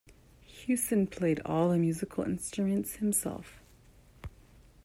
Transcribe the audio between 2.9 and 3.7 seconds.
himself.